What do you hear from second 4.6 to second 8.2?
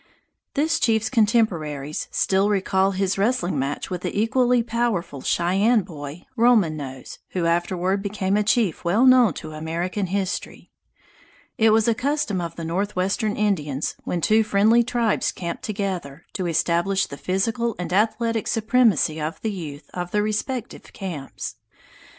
powerful Cheyenne boy, Roman Nose, who afterward